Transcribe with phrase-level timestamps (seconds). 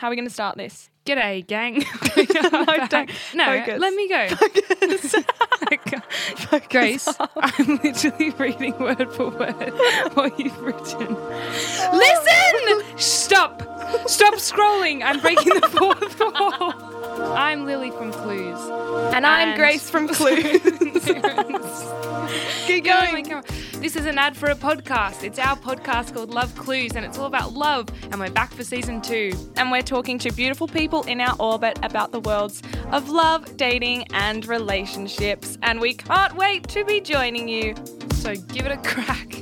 [0.00, 0.88] How are we going to start this?
[1.04, 1.74] G'day, gang.
[2.52, 3.10] no, don't.
[3.34, 3.80] No, Focus.
[3.80, 4.28] let me go.
[6.70, 9.72] Grace, I'm literally reading word for word
[10.14, 11.14] what you've written.
[11.92, 12.98] Listen!
[12.98, 13.60] Stop!
[14.08, 15.02] Stop scrolling!
[15.04, 16.72] I'm breaking the fourth wall.
[17.36, 18.58] I'm Lily from Clues.
[19.14, 20.62] And I'm And- Grace from Clues.
[22.66, 23.26] Keep going.
[23.80, 25.24] This is an ad for a podcast.
[25.24, 27.88] It's our podcast called Love Clues, and it's all about love.
[28.12, 29.32] And we're back for season two.
[29.56, 32.62] And we're talking to beautiful people in our orbit about the worlds
[32.92, 35.56] of love, dating, and relationships.
[35.62, 37.74] And we can't wait to be joining you.
[38.16, 39.39] So give it a crack.